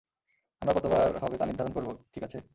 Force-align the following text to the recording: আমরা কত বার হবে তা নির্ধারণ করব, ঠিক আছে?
আমরা 0.61 0.73
কত 0.73 0.85
বার 0.85 1.09
হবে 1.17 1.35
তা 1.37 1.45
নির্ধারণ 1.45 1.71
করব, 1.73 1.89
ঠিক 2.13 2.23
আছে? 2.23 2.37